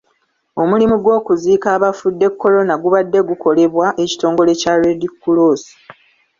[0.61, 5.73] Omulimu gw'okuziika abafudde korona gubadde gukolebwa ekitongole kya Reedi Kkuloosi.